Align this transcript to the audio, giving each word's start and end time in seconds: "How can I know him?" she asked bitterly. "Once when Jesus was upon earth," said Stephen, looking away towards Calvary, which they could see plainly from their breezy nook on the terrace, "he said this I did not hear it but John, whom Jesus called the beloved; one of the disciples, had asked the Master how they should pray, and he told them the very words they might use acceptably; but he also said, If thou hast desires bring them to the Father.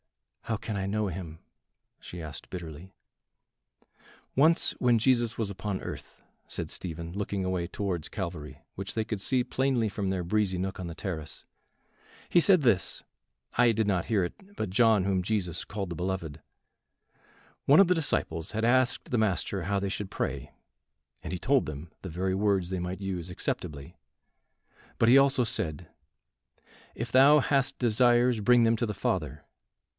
"How 0.45 0.57
can 0.57 0.75
I 0.75 0.85
know 0.85 1.07
him?" 1.07 1.39
she 2.01 2.21
asked 2.21 2.49
bitterly. 2.49 2.91
"Once 4.35 4.71
when 4.79 4.99
Jesus 4.99 5.37
was 5.37 5.49
upon 5.51 5.79
earth," 5.79 6.21
said 6.47 6.69
Stephen, 6.69 7.13
looking 7.13 7.45
away 7.45 7.67
towards 7.67 8.09
Calvary, 8.09 8.59
which 8.75 8.93
they 8.95 9.05
could 9.05 9.21
see 9.21 9.43
plainly 9.45 9.87
from 9.87 10.09
their 10.09 10.23
breezy 10.23 10.57
nook 10.57 10.77
on 10.79 10.87
the 10.87 10.95
terrace, 10.95 11.45
"he 12.27 12.41
said 12.41 12.61
this 12.61 13.01
I 13.57 13.71
did 13.71 13.87
not 13.87 14.05
hear 14.05 14.25
it 14.25 14.33
but 14.57 14.71
John, 14.71 15.05
whom 15.05 15.21
Jesus 15.21 15.63
called 15.63 15.89
the 15.89 15.95
beloved; 15.95 16.41
one 17.65 17.79
of 17.79 17.87
the 17.87 17.95
disciples, 17.95 18.51
had 18.51 18.65
asked 18.65 19.11
the 19.11 19.17
Master 19.19 19.61
how 19.61 19.79
they 19.79 19.87
should 19.89 20.11
pray, 20.11 20.51
and 21.23 21.31
he 21.31 21.39
told 21.39 21.65
them 21.65 21.91
the 22.01 22.09
very 22.09 22.35
words 22.35 22.69
they 22.71 22.79
might 22.79 22.99
use 22.99 23.29
acceptably; 23.29 23.95
but 24.97 25.07
he 25.07 25.17
also 25.17 25.43
said, 25.45 25.87
If 26.95 27.11
thou 27.11 27.39
hast 27.39 27.77
desires 27.77 28.41
bring 28.41 28.63
them 28.63 28.75
to 28.77 28.87
the 28.87 28.95
Father. 28.95 29.45